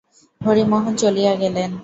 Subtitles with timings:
[0.41, 1.71] হরিমোহন চলিয়া গেলেন।